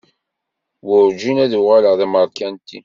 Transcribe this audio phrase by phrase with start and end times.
[0.87, 2.79] Werjin ad uɣaleɣ d amerkanti.